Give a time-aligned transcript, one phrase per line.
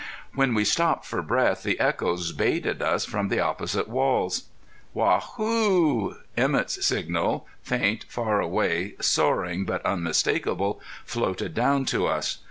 [0.33, 4.45] When we stopped for breath the echoes bayed at us from the opposite walls.
[4.95, 12.39] "Waa hoo!" Emett's signal, faint, far away, soaring but unmistakable, floated down to us.